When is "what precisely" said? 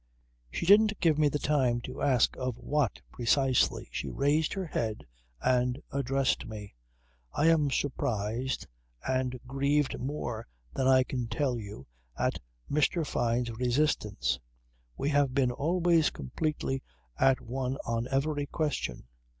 2.57-3.87